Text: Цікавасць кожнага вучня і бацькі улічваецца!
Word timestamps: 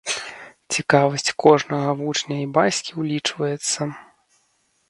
Цікавасць 0.77 1.33
кожнага 1.43 1.89
вучня 1.99 2.35
і 2.47 2.49
бацькі 2.57 2.91
улічваецца! 3.05 3.81